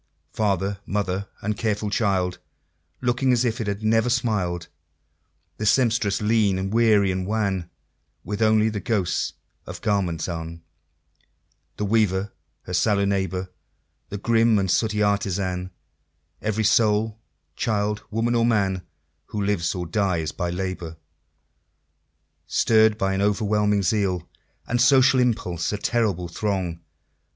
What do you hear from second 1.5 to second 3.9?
careful child, Looking as if it had